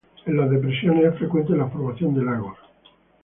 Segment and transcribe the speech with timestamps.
[0.25, 2.57] En las depresiones, es frecuente la formación de lagos.